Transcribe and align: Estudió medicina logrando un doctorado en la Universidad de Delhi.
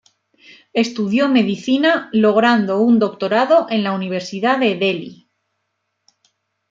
Estudió 0.73 1.29
medicina 1.29 2.09
logrando 2.11 2.79
un 2.79 2.97
doctorado 2.97 3.67
en 3.69 3.83
la 3.83 3.91
Universidad 3.91 4.57
de 4.57 4.75
Delhi. 4.75 5.29